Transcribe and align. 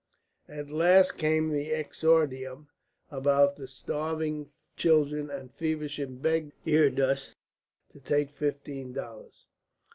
At 0.49 0.71
last 0.71 1.19
came 1.19 1.51
the 1.51 1.69
exordium 1.69 2.69
about 3.11 3.55
the 3.55 3.67
starving 3.67 4.49
children, 4.75 5.29
and 5.29 5.53
Feversham 5.53 6.17
begged 6.17 6.53
Idris 6.67 7.35
to 7.91 7.99
take 7.99 8.31
fifteen 8.31 8.93
dollars. 8.93 9.45